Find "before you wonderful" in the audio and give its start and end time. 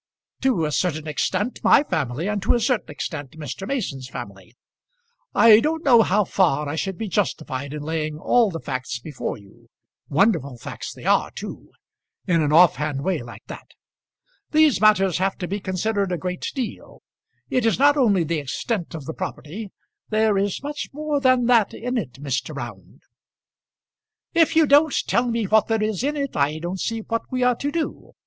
8.97-10.57